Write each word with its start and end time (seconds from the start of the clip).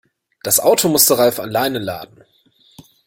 Das 0.41 0.59
Auto 0.59 0.89
musste 0.89 1.19
Ralf 1.19 1.39
alleine 1.39 1.77
laden. 1.77 2.23